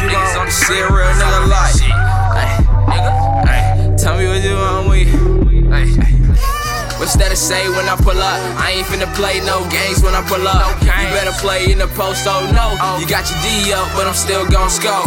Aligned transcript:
you 0.00 0.08
want. 0.12 0.52
See 0.52 0.78
a 0.80 0.86
real 0.88 1.10
nigga 1.18 1.48
like. 1.48 1.74
Tell 3.98 4.16
me 4.18 4.26
what 4.28 4.42
you 4.42 4.54
want 4.54 4.88
with 4.88 5.08
What's 6.98 7.14
that 7.14 7.30
to 7.30 7.38
say 7.38 7.62
when 7.70 7.86
I 7.88 7.94
pull 7.94 8.18
up? 8.18 8.36
I 8.58 8.74
ain't 8.74 8.86
finna 8.90 9.06
play 9.14 9.38
no 9.46 9.62
games 9.70 10.02
when 10.02 10.18
I 10.18 10.22
pull 10.26 10.42
up. 10.42 10.76
No 10.82 10.92
you 10.98 11.08
better 11.14 11.32
play 11.38 11.70
in 11.70 11.78
the 11.78 11.86
post, 11.94 12.26
oh 12.26 12.42
no. 12.50 12.74
Oh. 12.82 12.98
You 12.98 13.06
got 13.06 13.24
your 13.30 13.38
D 13.40 13.72
up, 13.72 13.86
but 13.94 14.04
I'm 14.10 14.18
still 14.18 14.44
gon' 14.50 14.68
scope. 14.68 15.06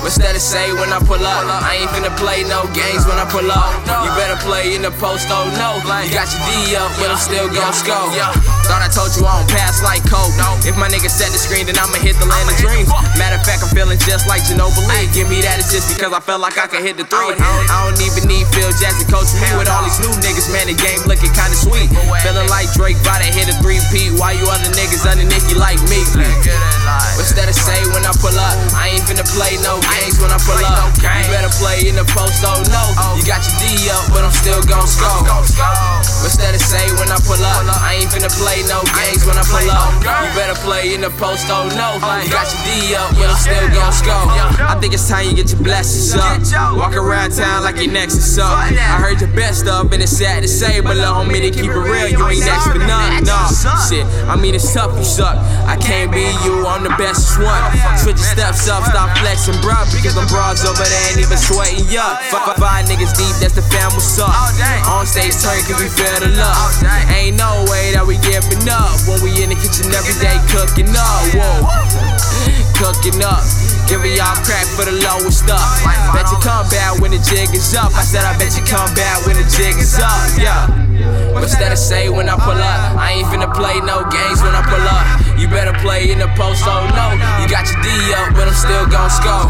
What's 0.00 0.22
that 0.22 0.32
to 0.32 0.42
say 0.42 0.72
when 0.76 0.92
I 0.92 0.98
pull 1.02 1.20
up? 1.20 1.44
I 1.46 1.82
ain't 1.82 1.90
finna 1.92 2.14
play 2.16 2.48
no 2.48 2.64
games 2.72 3.04
when 3.04 3.20
I 3.20 3.26
pull 3.28 3.44
up. 3.44 3.70
You 3.86 4.10
better 4.16 4.40
play 4.40 4.72
in 4.72 4.82
the 4.82 4.90
post, 4.96 5.28
oh 5.28 5.46
no. 5.60 5.78
You 6.00 6.10
got 6.16 6.32
your 6.32 6.42
D 6.48 6.74
up, 6.80 6.90
but 6.96 7.12
I'm 7.12 7.20
still 7.20 7.46
gon' 7.52 7.76
score. 7.76 8.10
Thought 8.66 8.82
I 8.82 8.90
told 8.90 9.14
you 9.14 9.22
I 9.28 9.36
don't 9.36 9.50
pass 9.52 9.84
like 9.84 10.02
coke. 10.08 10.32
If 10.66 10.80
my 10.80 10.88
nigga 10.88 11.12
set 11.12 11.30
the 11.30 11.38
screen, 11.38 11.68
then 11.68 11.76
I'ma 11.78 12.00
hit 12.00 12.16
the 12.18 12.26
land 12.26 12.50
of 12.50 12.56
dreams 12.58 12.88
just 14.06 14.30
like 14.30 14.40
Ginobili. 14.46 15.10
Give 15.10 15.26
me 15.26 15.42
that 15.42 15.58
assist 15.58 15.90
because 15.90 16.14
I 16.14 16.22
felt 16.22 16.40
like 16.40 16.56
I 16.56 16.70
could 16.70 16.80
hit 16.80 16.94
the 16.94 17.04
three. 17.04 17.34
I 17.36 17.90
don't 17.90 17.98
even 17.98 18.30
need 18.30 18.46
Phil 18.54 18.70
Jackson 18.78 19.10
coaching 19.10 19.42
me 19.42 19.50
with 19.58 19.66
all 19.66 19.82
these 19.82 19.98
new 19.98 20.14
niggas. 20.22 20.48
Man, 20.54 20.70
the 20.70 20.78
game 20.78 21.02
looking 21.10 21.34
kinda 21.34 21.58
sweet. 21.58 21.90
Feeling 22.22 22.46
like 22.46 22.70
Drake, 22.78 22.96
about 23.02 23.20
to 23.20 23.28
hit 23.28 23.50
a 23.50 23.54
three 23.58 23.82
P. 23.90 24.14
Why 24.14 24.38
you 24.38 24.46
other 24.46 24.70
niggas 24.78 25.04
underneath 25.04 25.44
you 25.50 25.58
like 25.58 25.82
me? 25.90 26.00
What's 27.18 27.34
that 27.34 27.50
to 27.50 27.56
say 27.56 27.82
when 27.90 28.06
I 28.06 28.14
pull 28.22 28.32
up? 28.38 28.54
I 28.78 28.94
ain't 28.94 29.04
finna 29.04 29.26
play 29.26 29.58
no 29.60 29.82
games 29.82 30.22
when 30.22 30.30
I 30.30 30.38
pull 30.38 30.62
up. 30.62 30.94
You 31.02 31.26
better 31.28 31.50
play 31.58 31.90
in 31.90 31.98
the 31.98 32.06
post, 32.14 32.46
oh 32.46 32.62
no. 32.70 32.84
You 33.18 33.26
got 33.26 33.42
your 33.42 33.56
D 33.58 33.85
What's 36.26 36.42
that 36.42 36.58
say 36.58 36.82
when 36.98 37.06
I 37.06 37.22
pull 37.22 37.38
up? 37.38 37.62
I 37.86 38.02
ain't 38.02 38.10
finna 38.10 38.26
play 38.34 38.58
no 38.66 38.82
games 38.98 39.22
when 39.22 39.38
I 39.38 39.46
pull 39.46 39.62
up. 39.70 39.94
You 40.02 40.34
better 40.34 40.58
play 40.58 40.90
in 40.90 41.06
the 41.06 41.14
post, 41.22 41.46
oh 41.46 41.70
no. 41.70 42.02
You 42.02 42.26
got 42.34 42.50
your 42.50 42.66
D 42.66 42.98
up, 42.98 43.14
but 43.14 43.30
I'm 43.30 43.38
still 43.38 43.62
gon' 43.70 43.94
score. 43.94 44.15
I 44.76 44.78
think 44.78 44.92
it's 44.92 45.08
time 45.08 45.24
you 45.24 45.32
get 45.32 45.48
your 45.48 45.64
blessings 45.64 46.12
up. 46.12 46.36
Walk 46.76 46.92
around 47.00 47.32
town 47.32 47.64
like 47.64 47.80
your 47.80 47.88
next 47.88 48.20
is 48.20 48.36
up. 48.36 48.52
I 48.52 49.00
heard 49.00 49.24
your 49.24 49.32
best 49.32 49.64
stuff, 49.64 49.88
and 49.88 50.04
it's 50.04 50.12
sad 50.12 50.44
to 50.44 50.48
say, 50.48 50.84
but 50.84 51.00
little 51.00 51.16
homie, 51.16 51.40
to 51.40 51.48
keep 51.48 51.72
it 51.72 51.80
real, 51.80 52.12
you 52.12 52.20
ain't 52.20 52.44
next 52.44 52.68
for 52.68 52.76
none. 52.76 53.24
Nah, 53.24 53.48
shit, 53.88 54.04
I 54.28 54.36
mean 54.36 54.52
it's 54.52 54.68
tough, 54.68 54.92
you 54.92 55.02
suck. 55.02 55.40
I 55.64 55.80
can't 55.80 56.12
be 56.12 56.28
you, 56.44 56.68
I'm 56.68 56.84
the 56.84 56.92
best 57.00 57.40
one. 57.40 57.56
Switch 57.96 58.20
your 58.20 58.36
steps 58.36 58.68
up, 58.68 58.84
stop 58.84 59.16
flexing, 59.16 59.56
bruh, 59.64 59.88
because 59.96 60.12
them 60.12 60.28
bras 60.28 60.60
over 60.68 60.84
there 60.84 61.04
ain't 61.08 61.24
even 61.24 61.40
sweating 61.40 61.88
up. 61.96 62.20
Fuck 62.28 62.60
five 62.60 62.84
niggas 62.84 63.16
deep, 63.16 63.32
that's 63.40 63.56
the 63.56 63.64
fam, 63.72 63.88
what's 63.96 64.20
up? 64.20 64.28
On 64.92 65.08
stage 65.08 65.40
turn, 65.40 65.56
cause 65.64 65.80
we 65.80 65.88
feel 65.88 66.20
the 66.20 66.36
love. 66.36 66.84
Ain't 67.16 67.40
no 67.40 67.64
way 67.72 67.96
that 67.96 68.04
we 68.04 68.20
giving 68.20 68.68
up 68.68 68.92
when 69.08 69.24
we 69.24 69.40
in 69.40 69.48
the 69.48 69.56
kitchen 69.56 69.88
every 69.96 70.12
day 70.20 70.36
cooking 70.52 70.92
up. 70.92 71.24
Whoa, 71.32 71.64
cooking 72.76 73.24
up. 73.24 73.40
Giving 73.88 74.12
y'all 74.12 74.36
crack 74.44 74.66
for 74.76 74.84
the 74.84 74.96
lowest 75.00 75.44
stuff. 75.44 75.82
Bet 76.12 76.28
you 76.28 76.38
come 76.44 76.68
back 76.68 77.00
when 77.00 77.10
the 77.10 77.20
jig 77.24 77.48
is 77.54 77.74
up. 77.74 77.94
I 77.96 78.02
said 78.04 78.24
I 78.24 78.36
bet 78.38 78.56
you 78.56 78.64
come 78.64 78.92
back 78.94 79.24
when 79.24 79.36
the 79.36 79.46
jig 79.48 79.76
is 79.80 79.96
up. 79.98 80.12
Yeah. 80.36 80.68
What's 81.32 81.56
that 81.56 81.70
to 81.70 81.76
say 81.76 82.08
when 82.08 82.28
I 82.28 82.36
pull 82.36 82.56
up? 82.56 82.96
I 82.96 83.20
ain't 83.20 83.28
finna 83.28 83.52
play 83.52 83.80
no 83.80 84.04
games 84.08 84.42
when 84.42 84.52
I 84.56 84.62
pull 84.64 84.82
up. 84.82 85.04
You 85.38 85.48
better 85.48 85.72
play 85.84 86.10
in 86.10 86.18
the 86.18 86.28
post, 86.34 86.64
oh 86.66 86.84
no. 86.96 87.12
You 87.40 87.46
got 87.48 87.68
your 87.68 87.80
D 87.84 87.88
up, 88.16 88.34
but 88.34 88.48
I'm 88.48 88.56
still 88.56 88.86
gon' 88.88 89.10
score. 89.12 89.46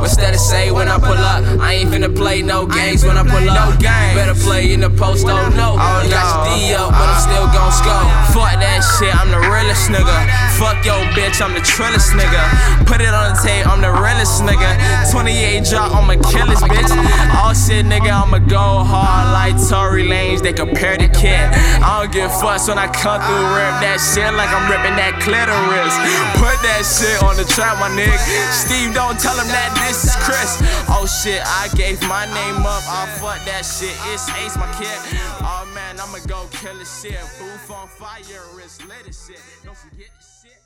What's 0.00 0.16
that 0.16 0.32
to 0.34 0.38
say 0.38 0.70
when 0.70 0.88
I 0.88 0.98
pull 0.98 1.18
up? 1.18 1.42
I 1.62 1.78
ain't 1.78 1.90
finna 1.90 2.10
play 2.14 2.42
no 2.42 2.66
games 2.66 3.04
when 3.04 3.16
I 3.16 3.22
pull 3.22 3.48
up. 3.48 3.78
You 3.78 3.88
better 4.14 4.34
play 4.34 4.72
in 4.72 4.80
the 4.80 4.90
post, 4.90 5.26
oh 5.26 5.48
no. 5.54 5.78
Oh, 5.78 6.02
you 6.04 6.10
got 6.10 6.26
your 6.26 6.42
D 6.46 6.74
up, 6.74 6.90
but 6.90 7.06
I'm 7.06 7.22
still 7.22 7.46
gon' 7.50 7.72
score. 7.72 8.06
Fuck 8.34 8.58
that 8.58 8.82
shit, 8.98 9.14
I'm 9.14 9.30
the 9.30 9.40
realest 9.48 9.90
nigga. 9.90 10.41
Fuck 10.62 10.86
your 10.86 11.02
bitch, 11.18 11.42
I'm 11.42 11.58
the 11.58 11.64
trillest 11.66 12.14
nigga. 12.14 12.38
Put 12.86 13.02
it 13.02 13.10
on 13.10 13.34
the 13.34 13.38
tape, 13.42 13.66
I'm 13.66 13.82
the 13.82 13.90
realest 13.90 14.46
nigga. 14.46 14.70
28 15.10 15.66
drop, 15.66 15.90
I'ma 15.90 16.14
kill 16.30 16.46
this 16.46 16.62
bitch. 16.62 16.86
All 17.34 17.50
shit, 17.50 17.82
nigga, 17.82 18.14
I'ma 18.14 18.38
go 18.46 18.86
hard 18.86 19.34
like 19.34 19.58
Tory 19.58 20.06
Lanez. 20.06 20.38
They 20.38 20.52
compare 20.52 20.94
the 20.94 21.10
kid. 21.10 21.50
I 21.82 22.06
don't 22.06 22.14
give 22.14 22.30
fucks 22.30 22.70
when 22.70 22.78
I 22.78 22.86
come 22.86 23.18
through, 23.26 23.42
rip 23.58 23.74
that 23.82 23.98
shit 23.98 24.30
like 24.38 24.54
I'm 24.54 24.70
ripping 24.70 24.94
that 25.02 25.18
clitoris. 25.18 25.98
Put 26.38 26.54
that 26.62 26.86
shit 26.86 27.18
on 27.26 27.34
the 27.34 27.42
trap, 27.42 27.82
my 27.82 27.90
nigga. 27.90 28.14
Steve, 28.54 28.94
don't 28.94 29.18
tell 29.18 29.34
him 29.34 29.50
that 29.50 29.74
this 29.82 30.06
is 30.06 30.14
Chris. 30.22 30.62
Shit, 31.20 31.42
I 31.44 31.68
gave 31.76 32.00
my 32.08 32.24
name 32.24 32.64
up. 32.64 32.82
I 32.88 33.06
fuck 33.20 33.44
that 33.44 33.64
shit. 33.66 33.94
It's 34.10 34.28
Ace, 34.30 34.56
my 34.56 34.66
kid. 34.78 34.96
Oh 35.44 35.70
man, 35.74 36.00
I'ma 36.00 36.18
go 36.26 36.48
kill 36.50 36.78
this 36.78 37.02
shit. 37.02 37.20
Booth 37.38 37.70
on 37.70 37.86
fire, 37.86 38.22
it's 38.64 38.80
lit 38.86 39.06
as 39.06 39.26
shit. 39.26 39.38
Don't 39.62 39.76
forget 39.76 40.08
this 40.16 40.42
shit. 40.42 40.61